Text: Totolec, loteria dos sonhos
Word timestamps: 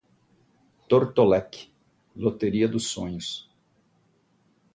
Totolec, 0.93 1.59
loteria 2.25 2.67
dos 2.73 2.87
sonhos 2.95 3.31